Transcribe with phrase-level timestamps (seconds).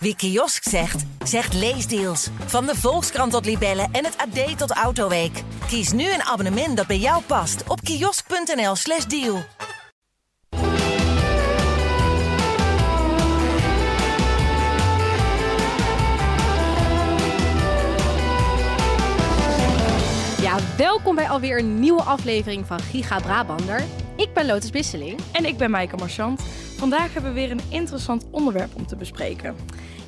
[0.00, 2.28] Wie kiosk zegt, zegt leesdeals.
[2.46, 5.42] Van de Volkskrant tot Libellen en het AD tot Autoweek.
[5.66, 9.42] Kies nu een abonnement dat bij jou past op kiosk.nl/slash deal.
[20.40, 23.84] Ja, welkom bij alweer een nieuwe aflevering van Giga Brabander.
[24.16, 25.20] Ik ben Lotus Bisseling.
[25.32, 26.42] En ik ben Maaike Marchant.
[26.76, 29.56] Vandaag hebben we weer een interessant onderwerp om te bespreken.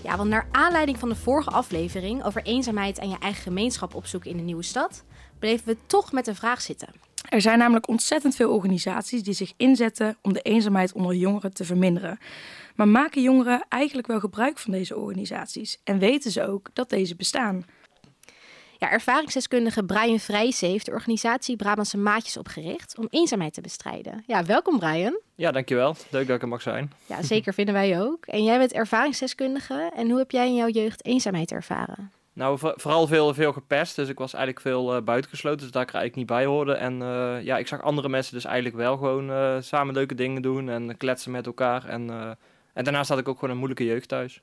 [0.03, 4.31] Ja, want naar aanleiding van de vorige aflevering over eenzaamheid en je eigen gemeenschap opzoeken
[4.31, 5.05] in een nieuwe stad,
[5.39, 6.89] bleven we toch met een vraag zitten.
[7.29, 11.65] Er zijn namelijk ontzettend veel organisaties die zich inzetten om de eenzaamheid onder jongeren te
[11.65, 12.19] verminderen.
[12.75, 17.17] Maar maken jongeren eigenlijk wel gebruik van deze organisaties en weten ze ook dat deze
[17.17, 17.65] bestaan?
[18.81, 24.23] Ja, ervaringsdeskundige Brian Vrijse heeft de organisatie Brabantse Maatjes opgericht om eenzaamheid te bestrijden.
[24.27, 25.21] Ja, welkom Brian.
[25.35, 25.97] Ja, dankjewel.
[26.11, 26.93] Leuk dat ik er mag zijn.
[27.07, 28.27] Ja, zeker vinden wij ook.
[28.27, 29.91] En jij bent ervaringsdeskundige.
[29.95, 32.13] En hoe heb jij in jouw jeugd eenzaamheid ervaren?
[32.33, 33.97] Nou, vooral veel, veel gepest.
[33.97, 36.73] Dus ik was eigenlijk veel uh, buitengesloten, dus daar ik er eigenlijk niet bij hoorde.
[36.73, 40.43] En uh, ja, ik zag andere mensen dus eigenlijk wel gewoon uh, samen leuke dingen
[40.43, 41.89] doen en kletsen met elkaar.
[41.89, 42.11] En,
[42.73, 44.43] en daarnaast had ik ook gewoon een moeilijke jeugd thuis.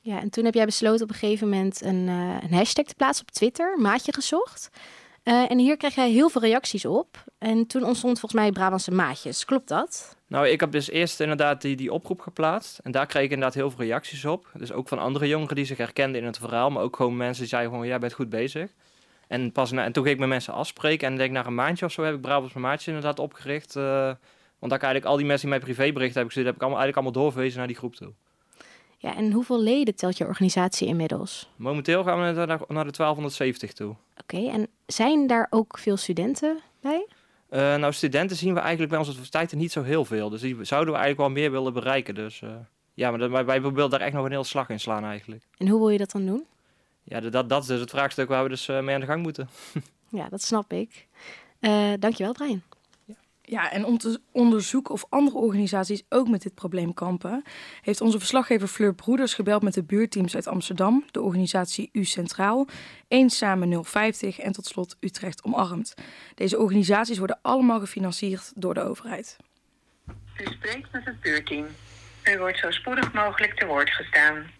[0.00, 3.26] Ja, en toen heb jij besloten op een gegeven moment een, een hashtag te plaatsen
[3.26, 4.70] op Twitter, maatje gezocht.
[5.22, 7.24] en hier kreeg jij heel veel reacties op.
[7.38, 9.44] En toen ontstond volgens mij Brabantse maatjes.
[9.44, 10.16] Klopt dat?
[10.26, 12.78] Nou, ik heb dus eerst inderdaad die, die oproep geplaatst.
[12.78, 14.50] En daar kreeg ik inderdaad heel veel reacties op.
[14.58, 16.70] Dus ook van andere jongeren die zich herkenden in het verhaal.
[16.70, 18.70] Maar ook gewoon mensen die zeiden gewoon, jij bent goed bezig.
[19.28, 21.08] En, pas na, en toen ging ik met mensen afspreken.
[21.08, 23.76] En denk na een maandje of zo heb ik Brabants Maatjes inderdaad opgericht.
[23.76, 24.12] Uh,
[24.58, 27.06] want ik eigenlijk al die mensen die mij privébericht hebben gezien, heb ik allemaal, eigenlijk
[27.06, 28.12] allemaal doorverwezen naar die groep toe.
[29.02, 31.48] Ja, en hoeveel leden telt je organisatie inmiddels?
[31.56, 33.94] Momenteel gaan we naar, naar de 1270 toe.
[34.20, 37.06] Oké, en zijn daar ook veel studenten bij?
[37.50, 40.30] Uh, nou, studenten zien we eigenlijk bij onze universiteiten niet zo heel veel.
[40.30, 42.14] Dus die zouden we eigenlijk wel meer willen bereiken.
[42.14, 42.50] Dus uh,
[42.94, 45.44] ja, maar dat, wij willen daar echt nog een heel slag in slaan eigenlijk.
[45.56, 46.44] En hoe wil je dat dan doen?
[47.02, 49.22] Ja, dat, dat is dus het vraagstuk waar we dus uh, mee aan de gang
[49.22, 49.48] moeten.
[50.08, 51.06] ja, dat snap ik.
[51.98, 52.62] dankjewel, Brian.
[53.50, 57.42] Ja, en om te onderzoeken of andere organisaties ook met dit probleem kampen,
[57.80, 62.66] heeft onze verslaggever Fleur Broeders gebeld met de buurteams uit Amsterdam, de organisatie U Centraal,
[63.08, 65.94] Eens Samen 050 en tot slot Utrecht Omarmd.
[66.34, 69.36] Deze organisaties worden allemaal gefinancierd door de overheid.
[70.36, 71.66] U spreekt met het buurteam.
[72.24, 74.50] U wordt zo spoedig mogelijk te woord gestaan.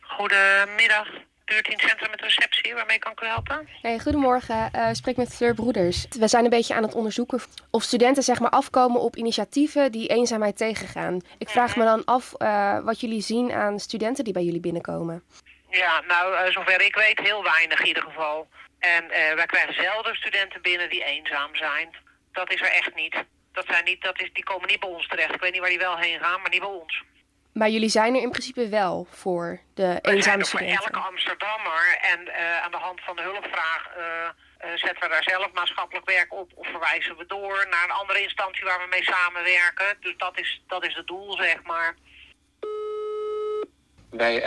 [0.00, 1.08] Goedemiddag
[1.44, 2.74] buurtcentrum met receptie.
[2.74, 3.68] Waarmee kan ik u helpen?
[3.82, 6.06] Hey, goedemorgen, uh, spreek met Fleur Broeders.
[6.18, 10.08] We zijn een beetje aan het onderzoeken of studenten zeg maar, afkomen op initiatieven die
[10.08, 11.20] eenzaamheid tegengaan.
[11.38, 15.22] Ik vraag me dan af uh, wat jullie zien aan studenten die bij jullie binnenkomen.
[15.70, 18.48] Ja, nou, uh, zover ik weet heel weinig in ieder geval.
[18.78, 21.96] En wij krijgen zelden studenten binnen die eenzaam zijn.
[22.32, 23.24] Dat is er echt niet.
[23.52, 25.34] Dat zijn niet, dat is, die komen niet bij ons terecht.
[25.34, 27.02] Ik weet niet waar die wel heen gaan, maar niet bij ons.
[27.52, 30.76] Maar jullie zijn er in principe wel voor de eenzame studenten?
[30.76, 31.98] voor elke Amsterdammer.
[32.00, 36.10] En uh, aan de hand van de hulpvraag uh, uh, zetten we daar zelf maatschappelijk
[36.10, 36.50] werk op...
[36.54, 39.96] of verwijzen we door naar een andere instantie waar we mee samenwerken.
[40.00, 41.94] Dus dat is, dat is het doel, zeg maar.
[44.10, 44.44] Wij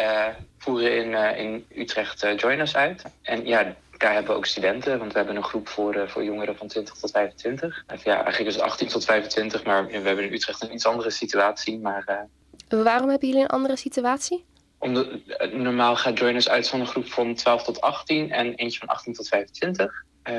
[0.57, 3.03] voeren in, in Utrecht Joiners uit.
[3.21, 6.57] En ja, daar hebben we ook studenten, want we hebben een groep voor, voor jongeren
[6.57, 7.83] van 20 tot 25.
[7.93, 10.85] Of ja, eigenlijk is het 18 tot 25, maar we hebben in Utrecht een iets
[10.85, 11.79] andere situatie.
[11.79, 12.27] Maar
[12.67, 14.45] Waarom hebben jullie een andere situatie?
[14.77, 15.07] Omdat,
[15.51, 19.13] normaal gaat Joiners uit van een groep van 12 tot 18 en eentje van 18
[19.13, 20.03] tot 25.
[20.29, 20.33] Uh,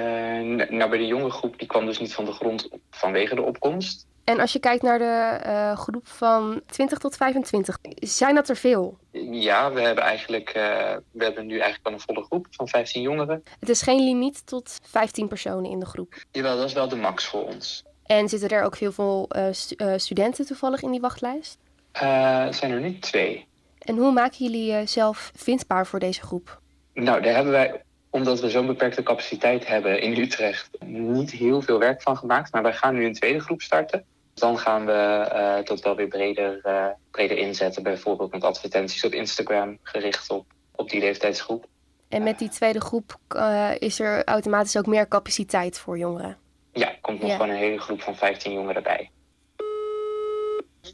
[0.68, 4.06] nou, bij de jonge groep die kwam dus niet van de grond vanwege de opkomst.
[4.24, 8.56] En als je kijkt naar de uh, groep van 20 tot 25, zijn dat er
[8.56, 8.98] veel?
[9.30, 13.02] Ja, we hebben eigenlijk uh, we hebben nu eigenlijk wel een volle groep van 15
[13.02, 13.42] jongeren.
[13.60, 16.14] Het is geen limiet tot 15 personen in de groep?
[16.30, 17.84] Jawel, dat is wel de max voor ons.
[18.06, 21.58] En zitten er ook heel veel stu studenten toevallig in die wachtlijst?
[22.02, 23.46] Uh, zijn er nu twee.
[23.78, 26.60] En hoe maken jullie jezelf vindbaar voor deze groep?
[26.94, 31.78] Nou, daar hebben wij, omdat we zo'n beperkte capaciteit hebben in Utrecht, niet heel veel
[31.78, 32.52] werk van gemaakt.
[32.52, 34.04] Maar wij gaan nu een tweede groep starten.
[34.34, 37.82] Dan gaan we uh, dat wel weer breder, uh, breder inzetten.
[37.82, 41.66] Bijvoorbeeld met advertenties op Instagram gericht op, op die leeftijdsgroep.
[42.08, 46.36] En met die tweede groep uh, is er automatisch ook meer capaciteit voor jongeren?
[46.72, 47.36] Ja, er komt nog ja.
[47.36, 49.10] gewoon een hele groep van 15 jongeren bij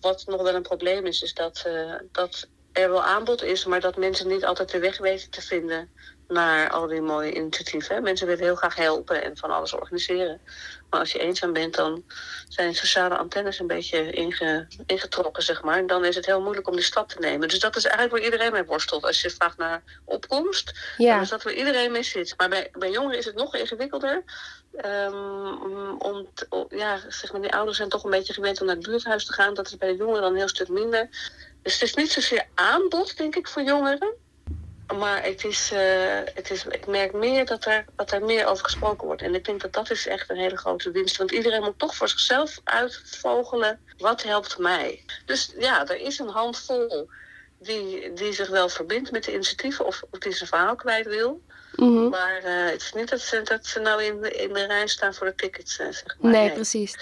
[0.00, 3.80] wat nog wel een probleem is, is dat, uh, dat er wel aanbod is, maar
[3.80, 5.90] dat mensen niet altijd de weg weten te vinden
[6.28, 8.02] naar al die mooie initiatieven.
[8.02, 10.40] Mensen willen heel graag helpen en van alles organiseren.
[10.90, 12.04] Maar als je eenzaam bent, dan
[12.48, 15.78] zijn sociale antennes een beetje inge, ingetrokken, zeg maar.
[15.78, 17.48] En dan is het heel moeilijk om die stap te nemen.
[17.48, 19.04] Dus dat is eigenlijk waar iedereen mee worstelt.
[19.04, 21.12] Als je vraagt naar opkomst, ja.
[21.12, 22.34] dan is dat waar iedereen mee zit.
[22.36, 24.22] Maar bij, bij jongeren is het nog ingewikkelder.
[24.84, 26.28] Um, om,
[26.68, 29.32] ja, zeg maar, die ouders zijn toch een beetje gewend om naar het buurthuis te
[29.32, 29.54] gaan.
[29.54, 31.08] Dat is bij de jongeren dan een heel stuk minder.
[31.62, 34.14] Dus het is niet zozeer aanbod, denk ik, voor jongeren.
[34.92, 35.80] Maar het is, uh,
[36.34, 39.22] het is, ik merk meer dat er, dat er meer over gesproken wordt.
[39.22, 41.16] En ik denk dat dat is echt een hele grote winst.
[41.16, 45.04] Want iedereen moet toch voor zichzelf uitvogelen, wat helpt mij?
[45.26, 47.08] Dus ja, er is een handvol
[47.58, 51.42] die, die zich wel verbindt met de initiatieven of, of die zijn verhaal kwijt wil.
[51.76, 52.08] Mhm.
[52.08, 54.86] Maar uh, het is niet dat ze, dat ze nou in de, in de rij
[54.86, 56.30] staan voor de tickets, uh, zeg maar.
[56.32, 56.96] Nee, precies.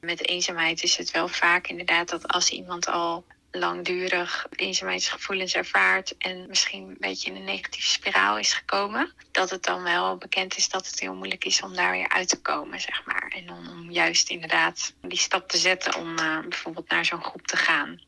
[0.00, 6.46] Met eenzaamheid is het wel vaak inderdaad dat als iemand al langdurig eenzaamheidsgevoelens ervaart en
[6.48, 10.68] misschien een beetje in een negatieve spiraal is gekomen, dat het dan wel bekend is
[10.68, 13.32] dat het heel moeilijk is om daar weer uit te komen, zeg maar.
[13.36, 17.46] En om, om juist inderdaad die stap te zetten om uh, bijvoorbeeld naar zo'n groep
[17.46, 18.00] te gaan.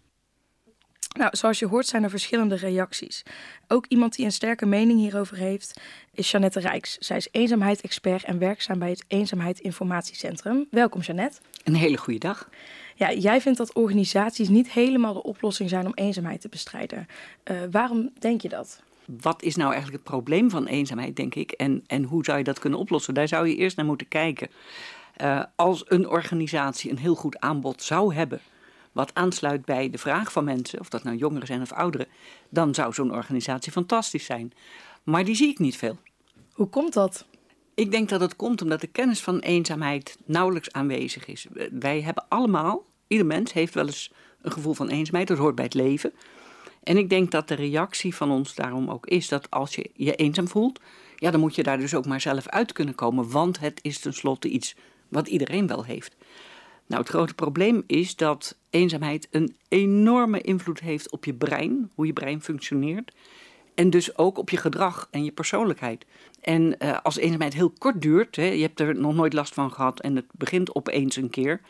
[1.13, 3.23] Nou, zoals je hoort zijn er verschillende reacties.
[3.69, 5.81] Ook iemand die een sterke mening hierover heeft
[6.13, 6.97] is Jeannette Rijks.
[6.99, 10.67] Zij is eenzaamheid-expert en werkzaam bij het Eenzaamheid Informatiecentrum.
[10.71, 11.41] Welkom Jeannette.
[11.65, 12.49] Een hele goede dag.
[12.95, 17.07] Ja, jij vindt dat organisaties niet helemaal de oplossing zijn om eenzaamheid te bestrijden.
[17.51, 18.83] Uh, waarom denk je dat?
[19.21, 21.51] Wat is nou eigenlijk het probleem van eenzaamheid, denk ik?
[21.51, 23.15] En, en hoe zou je dat kunnen oplossen?
[23.15, 24.49] Daar zou je eerst naar moeten kijken.
[25.23, 28.41] Uh, als een organisatie een heel goed aanbod zou hebben
[28.93, 32.07] wat aansluit bij de vraag van mensen, of dat nou jongeren zijn of ouderen,
[32.49, 34.53] dan zou zo'n organisatie fantastisch zijn.
[35.03, 35.99] Maar die zie ik niet veel.
[36.53, 37.27] Hoe komt dat?
[37.75, 41.47] Ik denk dat het komt omdat de kennis van eenzaamheid nauwelijks aanwezig is.
[41.71, 45.65] Wij hebben allemaal, ieder mens heeft wel eens een gevoel van eenzaamheid, dat hoort bij
[45.65, 46.13] het leven.
[46.83, 50.15] En ik denk dat de reactie van ons daarom ook is dat als je je
[50.15, 50.81] eenzaam voelt,
[51.17, 53.99] ja, dan moet je daar dus ook maar zelf uit kunnen komen, want het is
[53.99, 54.75] tenslotte iets
[55.09, 56.17] wat iedereen wel heeft.
[56.87, 62.07] Nou, het grote probleem is dat eenzaamheid een enorme invloed heeft op je brein, hoe
[62.07, 63.13] je brein functioneert.
[63.75, 66.07] En dus ook op je gedrag en je persoonlijkheid.
[66.41, 69.73] En uh, als eenzaamheid heel kort duurt, hè, je hebt er nog nooit last van
[69.73, 71.61] gehad en het begint opeens een keer,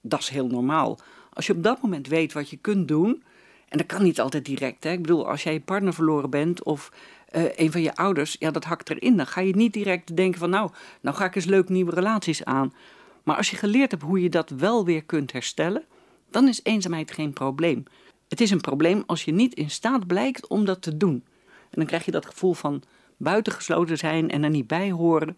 [0.00, 0.98] dat is heel normaal.
[1.32, 3.22] Als je op dat moment weet wat je kunt doen,
[3.70, 4.84] en dat kan niet altijd direct.
[4.84, 4.90] Hè.
[4.90, 6.92] Ik bedoel, als jij je partner verloren bent of
[7.36, 9.16] uh, een van je ouders, ja, dat hakt erin.
[9.16, 10.70] Dan ga je niet direct denken van, nou,
[11.00, 12.74] nou ga ik eens leuk nieuwe relaties aan.
[13.22, 15.84] Maar als je geleerd hebt hoe je dat wel weer kunt herstellen,
[16.30, 17.84] dan is eenzaamheid geen probleem.
[18.28, 21.24] Het is een probleem als je niet in staat blijkt om dat te doen.
[21.70, 22.82] En dan krijg je dat gevoel van
[23.16, 25.36] buitengesloten zijn en er niet bij horen.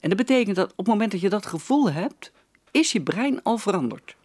[0.00, 2.32] En dat betekent dat op het moment dat je dat gevoel hebt,
[2.70, 4.16] is je brein al veranderd.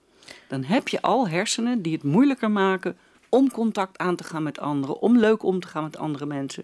[0.48, 2.98] Dan heb je al hersenen die het moeilijker maken
[3.30, 6.64] om contact aan te gaan met anderen, om leuk om te gaan met andere mensen.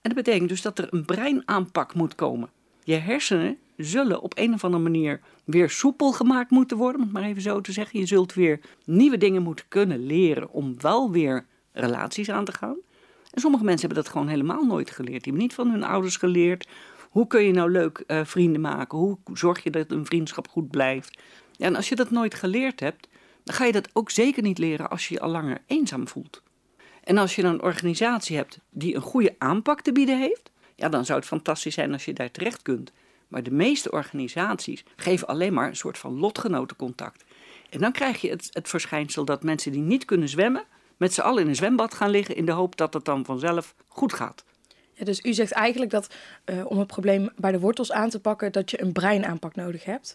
[0.00, 2.48] En dat betekent dus dat er een breinaanpak moet komen.
[2.84, 7.12] Je hersenen zullen op een of andere manier weer soepel gemaakt moeten worden, om het
[7.12, 8.00] maar even zo te zeggen.
[8.00, 12.76] Je zult weer nieuwe dingen moeten kunnen leren om wel weer relaties aan te gaan.
[13.30, 15.22] En sommige mensen hebben dat gewoon helemaal nooit geleerd.
[15.22, 16.68] Die hebben niet van hun ouders geleerd.
[17.10, 18.98] Hoe kun je nou leuk uh, vrienden maken?
[18.98, 21.18] Hoe zorg je dat een vriendschap goed blijft?
[21.52, 23.08] Ja, en als je dat nooit geleerd hebt,
[23.44, 26.42] dan ga je dat ook zeker niet leren als je je al langer eenzaam voelt.
[27.04, 30.88] En als je dan een organisatie hebt die een goede aanpak te bieden heeft, ja,
[30.88, 32.92] dan zou het fantastisch zijn als je daar terecht kunt.
[33.28, 37.24] Maar de meeste organisaties geven alleen maar een soort van lotgenotencontact.
[37.70, 40.64] En dan krijg je het, het verschijnsel dat mensen die niet kunnen zwemmen,
[40.96, 43.74] met z'n allen in een zwembad gaan liggen in de hoop dat het dan vanzelf
[43.88, 44.44] goed gaat.
[44.98, 46.14] Ja, dus u zegt eigenlijk dat
[46.44, 49.84] uh, om het probleem bij de wortels aan te pakken, dat je een breinaanpak nodig
[49.84, 50.14] hebt.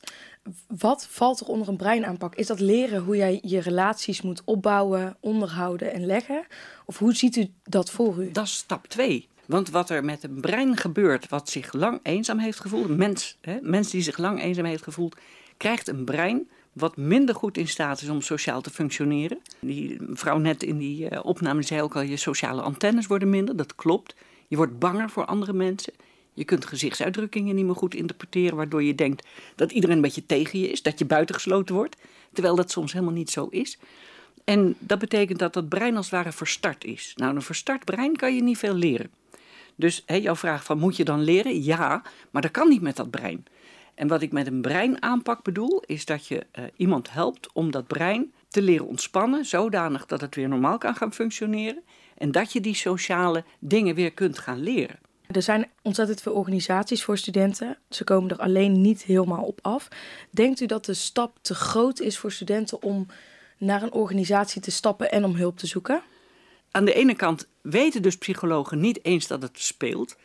[0.68, 2.36] Wat valt er onder een breinaanpak?
[2.36, 6.46] Is dat leren hoe jij je relaties moet opbouwen, onderhouden en leggen?
[6.86, 8.32] Of hoe ziet u dat voor u?
[8.32, 9.28] Dat is stap 2.
[9.46, 13.58] Want wat er met een brein gebeurt, wat zich lang eenzaam heeft gevoeld, mens, hè,
[13.62, 15.18] mens die zich lang eenzaam heeft gevoeld,
[15.58, 19.40] krijgt een brein wat minder goed in staat is om sociaal te functioneren.
[19.60, 23.56] Die vrouw net in die uh, opname zei ook al, je sociale antennes worden minder,
[23.56, 24.16] dat klopt.
[24.48, 25.94] Je wordt banger voor andere mensen.
[26.34, 30.60] Je kunt gezichtsuitdrukkingen niet meer goed interpreteren, waardoor je denkt dat iedereen een beetje tegen
[30.60, 31.96] je is, dat je buitengesloten wordt,
[32.34, 33.80] terwijl dat soms helemaal niet zo is.
[34.44, 37.14] En dat betekent dat dat brein als het ware verstart is.
[37.16, 39.12] Nou, een verstart brein kan je niet veel leren.
[39.76, 41.64] Dus hè, jouw vraag van moet je dan leren?
[41.64, 43.46] Ja, maar dat kan niet met dat brein.
[43.96, 47.88] En wat ik met een breinaanpak bedoel, is dat je uh, iemand helpt om dat
[47.88, 51.84] brein te leren ontspannen, zodanig dat het weer normaal kan gaan functioneren.
[52.18, 55.00] En dat je die sociale dingen weer kunt gaan leren.
[55.28, 57.78] Er zijn ontzettend veel organisaties voor studenten.
[57.90, 59.88] Ze komen er alleen niet helemaal op af.
[60.30, 63.08] Denkt u dat de stap te groot is voor studenten om
[63.58, 66.02] naar een organisatie te stappen en om hulp te zoeken?
[66.72, 70.18] Aan de ene kant weten dus psychologen niet eens dat het speelt.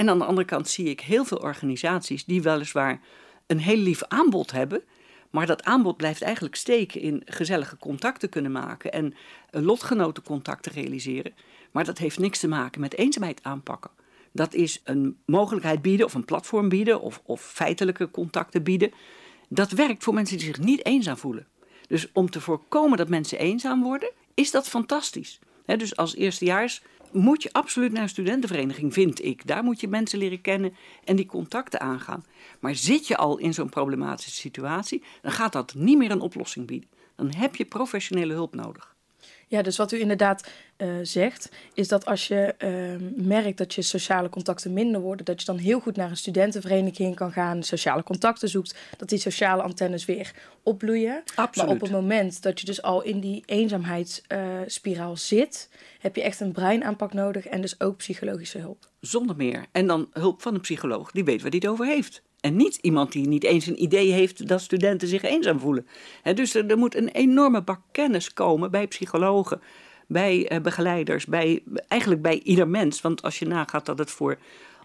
[0.00, 3.00] En aan de andere kant zie ik heel veel organisaties die weliswaar
[3.46, 4.82] een heel lief aanbod hebben.
[5.30, 9.14] Maar dat aanbod blijft eigenlijk steken in gezellige contacten kunnen maken en
[9.50, 11.34] lotgenotencontacten realiseren.
[11.70, 13.90] Maar dat heeft niks te maken met eenzaamheid aanpakken.
[14.32, 18.92] Dat is een mogelijkheid bieden of een platform bieden of, of feitelijke contacten bieden.
[19.48, 21.46] Dat werkt voor mensen die zich niet eenzaam voelen.
[21.86, 25.38] Dus om te voorkomen dat mensen eenzaam worden, is dat fantastisch.
[25.64, 29.46] dus als eerstejaars moet je absoluut naar een studentenvereniging, vind ik.
[29.46, 30.74] Daar moet je mensen leren kennen
[31.04, 32.24] en die contacten aangaan.
[32.60, 36.66] Maar zit je al in zo'n problematische situatie, dan gaat dat niet meer een oplossing
[36.66, 36.90] bieden.
[37.16, 38.96] Dan heb je professionele hulp nodig.
[39.46, 43.82] Ja, dus wat u inderdaad uh, zegt, is dat als je uh, merkt dat je
[43.82, 48.02] sociale contacten minder worden, dat je dan heel goed naar een studentenvereniging kan gaan, sociale
[48.02, 51.22] contacten zoekt, dat die sociale antennes weer opbloeien.
[51.34, 51.68] Absoluut.
[51.68, 56.22] Maar op het moment dat je dus al in die eenzaamheidsspiraal uh, zit, heb je
[56.22, 58.88] echt een breinaanpak nodig en dus ook psychologische hulp.
[59.00, 59.66] Zonder meer.
[59.72, 62.22] En dan hulp van een psycholoog die weet waar hij het over heeft.
[62.40, 65.86] En niet iemand die niet eens een idee heeft dat studenten zich eenzaam voelen.
[66.34, 69.60] dus er, moet een enorme bak kennis komen bij psychologen,
[70.06, 73.00] bij uh, begeleiders, bij, eigenlijk bij ieder mens.
[73.00, 74.38] Want als je nagaat dat het voor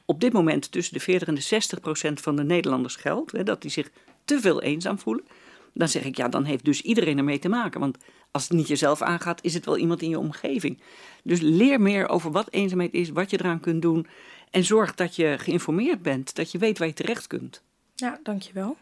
[0.05, 3.62] op dit moment tussen de 40 en de 60 procent van de Nederlanders geldt, dat
[3.62, 3.91] die zich
[4.25, 5.25] te veel eenzaam voelen,
[5.74, 7.79] dan zeg ik ja, dan heeft dus iedereen ermee te maken.
[7.79, 7.97] Want
[8.36, 10.82] als het niet jezelf aangaat, is het wel iemand in je omgeving.
[11.24, 14.08] Dus leer meer over wat eenzaamheid is, wat je eraan kunt doen.
[14.51, 17.62] En zorg dat je geïnformeerd bent, dat je weet waar je terecht kunt.
[17.96, 18.77] Ja, dankjewel.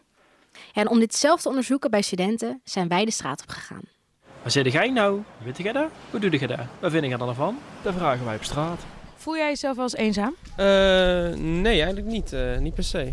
[0.52, 3.82] Ja, en om dit zelf te onderzoeken bij studenten zijn wij de straat op gegaan.
[4.42, 5.22] Waar zit jij nou?
[5.44, 5.90] Weet jij dat?
[6.10, 6.66] Hoe doe je dat?
[6.80, 7.58] Wat vind je dan ervan?
[7.82, 8.80] Dat vragen wij op straat.
[9.16, 10.34] Voel jij jezelf wel eens eenzaam?
[10.50, 10.56] Uh,
[11.38, 12.32] nee, eigenlijk niet.
[12.32, 13.12] Uh, niet per se.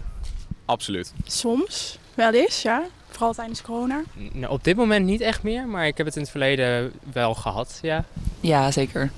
[0.66, 1.14] Absoluut.
[1.26, 2.84] Soms, wel eens, ja.
[3.12, 4.04] Vooral tijdens corona.
[4.34, 7.34] Nou, op dit moment niet echt meer, maar ik heb het in het verleden wel
[7.34, 8.06] gehad, ja.
[8.40, 9.12] Ja, zeker.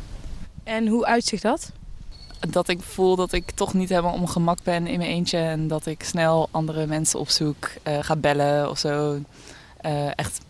[0.64, 1.72] En hoe uitzicht dat?
[2.50, 5.38] dat ik voel dat ik toch niet helemaal om gemak ben in mijn eentje.
[5.38, 9.20] En dat ik snel andere mensen opzoek, uh, ga bellen of zo.
[9.86, 10.42] Uh, echt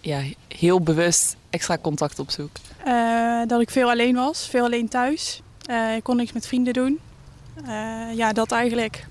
[0.00, 2.50] ja, heel bewust extra contact opzoek.
[2.86, 5.42] Uh, dat ik veel alleen was, veel alleen thuis.
[5.96, 6.98] ik kon niks met vrienden doen.
[8.14, 9.06] ja, dat eigenlijk.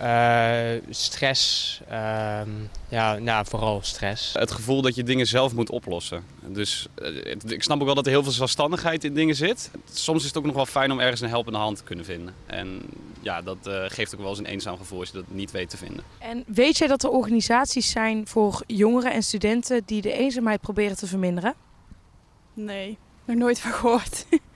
[0.00, 2.40] Uh, stress, uh,
[2.88, 4.32] ja, nou, vooral stress.
[4.32, 6.24] Het gevoel dat je dingen zelf moet oplossen.
[6.46, 9.70] Dus uh, ik snap ook wel dat er heel veel zelfstandigheid in dingen zit.
[9.92, 12.34] Soms is het ook nog wel fijn om ergens een helpende hand te kunnen vinden.
[12.46, 12.82] En
[13.24, 15.70] ja, dat eh, geeft ook wel eens een eenzaam gevoel als je dat niet weet
[15.70, 16.04] te vinden.
[16.18, 20.96] En weet jij dat er organisaties zijn voor jongeren en studenten die de eenzaamheid proberen
[20.96, 21.54] te verminderen?
[22.54, 24.26] Nee, nog nooit van gehoord.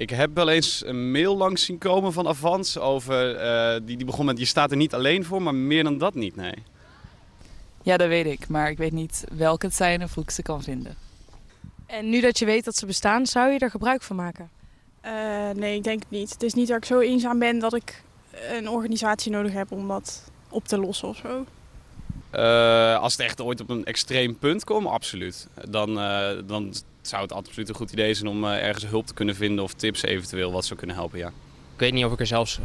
[0.00, 4.06] Ik heb wel eens een mail langs zien komen van Avans over, uh, die, die
[4.06, 6.54] begon met je staat er niet alleen voor, maar meer dan dat niet, nee.
[7.82, 10.42] Ja, dat weet ik, maar ik weet niet welke het zijn of hoe ik ze
[10.42, 10.96] kan vinden.
[11.86, 14.50] En nu dat je weet dat ze bestaan, zou je er gebruik van maken?
[15.04, 16.30] Uh, nee, ik denk het niet.
[16.30, 18.02] Het is niet dat ik zo eenzaam ben dat ik
[18.50, 21.44] een organisatie nodig heb om dat op te lossen of zo.
[22.34, 25.48] Uh, als het echt ooit op een extreem punt komt, absoluut.
[25.68, 25.94] Dan,
[26.46, 26.74] dan
[27.08, 29.74] zou het absoluut een goed idee zijn om uh, ergens hulp te kunnen vinden of
[29.74, 31.28] tips eventueel wat zou kunnen helpen, ja.
[31.74, 32.58] Ik weet niet of ik er zelfs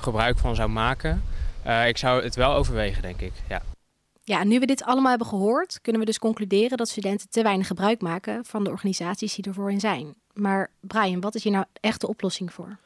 [0.00, 1.22] gebruik van zou maken.
[1.66, 3.62] Uh, ik zou het wel overwegen, denk ik, ja.
[4.24, 7.66] Ja, nu we dit allemaal hebben gehoord, kunnen we dus concluderen dat studenten te weinig
[7.66, 10.14] gebruik maken van de organisaties die ervoor in zijn.
[10.32, 12.78] Maar Brian, wat is hier nou echt de oplossing voor?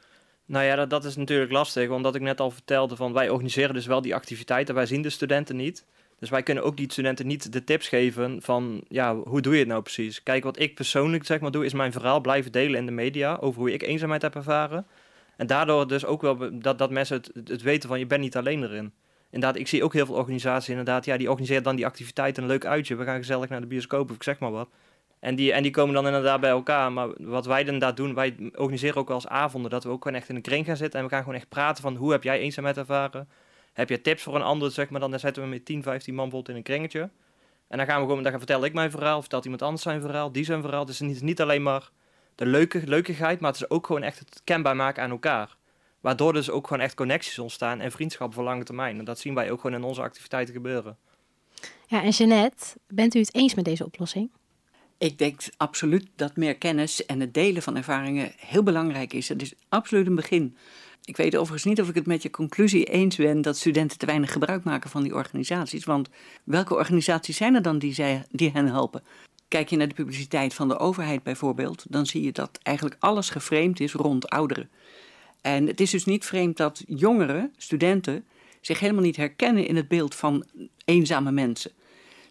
[0.46, 3.74] Nou ja, dat, dat is natuurlijk lastig, omdat ik net al vertelde van wij organiseren
[3.74, 5.84] dus wel die activiteiten, wij zien de studenten niet.
[6.22, 9.58] Dus wij kunnen ook die studenten niet de tips geven van, ja, hoe doe je
[9.58, 10.22] het nou precies?
[10.22, 13.36] Kijk, wat ik persoonlijk zeg maar doe, is mijn verhaal blijven delen in de media
[13.40, 14.86] over hoe ik eenzaamheid heb ervaren.
[15.36, 18.36] En daardoor dus ook wel dat, dat mensen het, het weten van, je bent niet
[18.36, 18.92] alleen erin.
[19.30, 22.48] Inderdaad, ik zie ook heel veel organisaties inderdaad, ja, die organiseren dan die activiteiten een
[22.48, 22.96] leuk uitje.
[22.96, 24.68] We gaan gezellig naar de bioscoop of ik zeg maar wat.
[25.20, 26.92] En die, en die komen dan inderdaad bij elkaar.
[26.92, 30.18] Maar wat wij inderdaad doen, wij organiseren ook wel eens avonden dat we ook gewoon
[30.18, 30.98] echt in een kring gaan zitten.
[30.98, 33.28] En we gaan gewoon echt praten van, hoe heb jij eenzaamheid ervaren?
[33.72, 36.28] Heb je tips voor een ander, zeg maar, dan zetten we met 10, 15 man
[36.28, 37.10] bijvoorbeeld in een kringetje.
[37.68, 40.32] En dan gaan we gewoon, dan vertel ik mijn verhaal, vertelt iemand anders zijn verhaal,
[40.32, 40.84] die zijn verhaal.
[40.84, 41.90] Dus het is niet, alleen maar
[42.34, 45.56] de leuke, leukigheid, maar het is ook gewoon echt het kenbaar maken aan elkaar.
[46.00, 48.98] Waardoor dus ook gewoon echt connecties ontstaan en vriendschap voor lange termijn.
[48.98, 50.98] En dat zien wij ook gewoon in onze activiteiten gebeuren.
[51.86, 54.30] Ja, en Jeannette, bent u het eens met deze oplossing?
[55.02, 59.28] Ik denk absoluut dat meer kennis en het delen van ervaringen heel belangrijk is.
[59.28, 60.56] Het is absoluut een begin.
[61.04, 64.06] Ik weet overigens niet of ik het met je conclusie eens ben dat studenten te
[64.06, 65.84] weinig gebruik maken van die organisaties.
[65.84, 66.08] Want
[66.44, 69.02] welke organisaties zijn er dan die, zij, die hen helpen?
[69.48, 73.30] Kijk je naar de publiciteit van de overheid bijvoorbeeld, dan zie je dat eigenlijk alles
[73.30, 74.70] geframed is rond ouderen.
[75.40, 78.24] En het is dus niet vreemd dat jongeren, studenten,
[78.60, 80.44] zich helemaal niet herkennen in het beeld van
[80.84, 81.72] eenzame mensen.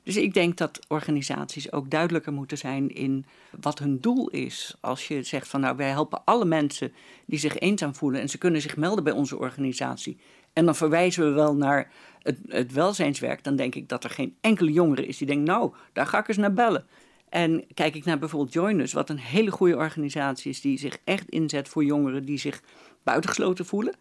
[0.04, 3.26] Dus ik denk dat organisaties ook duidelijker moeten zijn in
[3.60, 4.76] wat hun doel is.
[4.80, 6.94] Als je zegt van nou wij helpen alle mensen
[7.26, 10.18] die zich eenzaam voelen en ze kunnen zich melden bij onze organisatie.
[10.54, 11.92] En dan verwijzen we wel naar
[12.22, 13.44] het, het welzijnswerk.
[13.44, 16.28] Dan denk ik dat er geen enkele jongere is die denkt nou daar ga ik
[16.28, 16.86] eens naar bellen.
[17.30, 21.30] En kijk ik naar bijvoorbeeld Joiners, wat een hele goede organisatie is die zich echt
[21.30, 22.62] inzet voor jongeren die zich
[23.04, 23.94] buitengesloten voelen.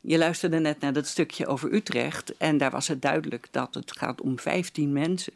[0.00, 3.96] Je luisterde net naar dat stukje over Utrecht en daar was het duidelijk dat het
[3.96, 5.32] gaat om 15 mensen.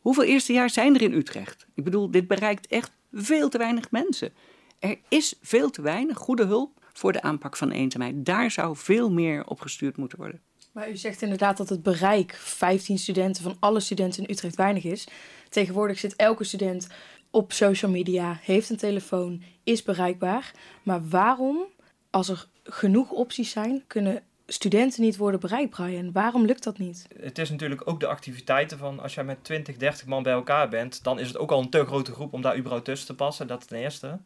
[0.00, 1.66] Hoeveel eerstejaars zijn er in Utrecht?
[1.74, 4.32] Ik bedoel, dit bereikt echt veel te weinig mensen.
[4.78, 8.26] Er is veel te weinig goede hulp voor de aanpak van eenzaamheid.
[8.26, 10.40] Daar zou veel meer op gestuurd moeten worden.
[10.72, 14.84] Maar u zegt inderdaad dat het bereik 15 studenten van alle studenten in Utrecht weinig
[14.84, 15.08] is.
[15.48, 16.86] Tegenwoordig zit elke student
[17.30, 20.52] op social media, heeft een telefoon, is bereikbaar.
[20.82, 21.64] Maar waarom,
[22.10, 26.12] als er genoeg opties zijn, kunnen studenten niet worden bereikt, Brian?
[26.12, 27.06] Waarom lukt dat niet?
[27.20, 30.68] Het is natuurlijk ook de activiteiten van als jij met 20, 30 man bij elkaar
[30.68, 33.14] bent, dan is het ook al een te grote groep om daar überhaupt tussen te
[33.14, 33.46] passen.
[33.46, 34.18] Dat ten eerste.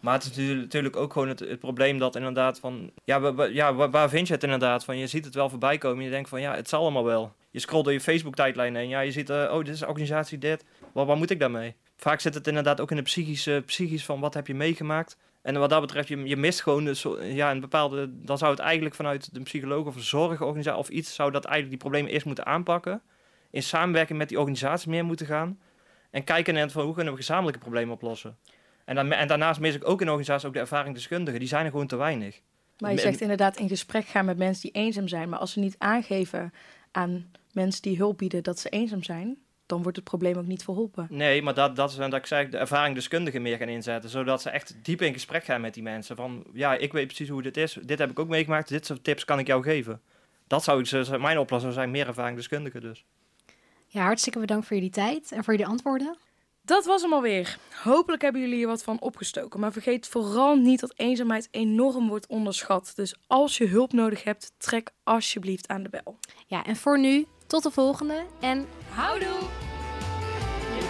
[0.00, 2.90] Maar het is natuurlijk ook gewoon het, probleem dat inderdaad van...
[3.04, 4.98] Ja, ja waar, waar, vind je het inderdaad van?
[4.98, 7.32] Je ziet het wel voorbij komen en je denkt van ja, het zal allemaal wel.
[7.50, 10.64] Je scrolt door je Facebook-tijdlijn en ja, je ziet, uh, oh, dit is organisatie dit.
[10.92, 11.74] Wat, wat moet ik daarmee?
[11.96, 15.16] Vaak zit het inderdaad ook in de psychische, psychisch van wat heb je meegemaakt.
[15.42, 18.10] En wat dat betreft, je, je mist gewoon dus, ja, een bepaalde...
[18.24, 21.14] Dan zou het eigenlijk vanuit de psycholoog of een zorgorganisatie of iets...
[21.14, 23.02] zou dat eigenlijk die problemen eerst moeten aanpakken.
[23.50, 25.58] In samenwerking met die organisatie meer moeten gaan.
[26.10, 28.36] En kijken naar van hoe kunnen we gezamenlijke problemen oplossen.
[28.84, 31.40] En, dan, en daarnaast mis ik ook in organisaties ook de ervaringsdeskundigen.
[31.40, 32.40] Die zijn er gewoon te weinig.
[32.78, 35.28] Maar je zegt inderdaad in gesprek gaan met mensen die eenzaam zijn.
[35.28, 36.52] Maar als ze niet aangeven
[36.90, 39.38] aan mensen die hulp bieden dat ze eenzaam zijn,
[39.70, 41.06] dan wordt het probleem ook niet verholpen.
[41.10, 44.10] Nee, maar dat, dat is dat ik zeg, de ervaringsdeskundigen meer gaan inzetten.
[44.10, 46.16] Zodat ze echt diep in gesprek gaan met die mensen.
[46.16, 47.78] Van ja, ik weet precies hoe dit is.
[47.82, 48.68] Dit heb ik ook meegemaakt.
[48.68, 50.00] Dit soort tips kan ik jou geven.
[50.46, 53.04] Dat zou ik, mijn oplossing zijn, meer ervaringsdeskundigen dus.
[53.86, 56.16] Ja, hartstikke bedankt voor jullie tijd en voor jullie antwoorden.
[56.62, 57.58] Dat was hem alweer.
[57.82, 59.60] Hopelijk hebben jullie hier wat van opgestoken.
[59.60, 62.92] Maar vergeet vooral niet dat eenzaamheid enorm wordt onderschat.
[62.94, 66.18] Dus als je hulp nodig hebt, trek alsjeblieft aan de bel.
[66.46, 69.59] Ja, en voor nu, tot de volgende en houdoe!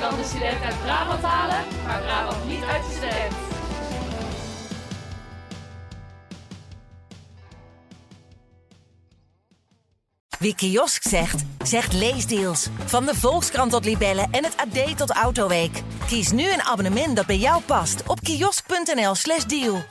[0.01, 3.35] Kan de student uit Brabant halen, maar Brabant niet uit de student.
[10.39, 12.69] Wie kiosk zegt, zegt leesdeals.
[12.85, 15.83] Van de Volkskrant tot Libellen en het AD tot Autoweek.
[16.07, 19.83] Kies nu een abonnement dat bij jou past op kiosk.nl/slash deal.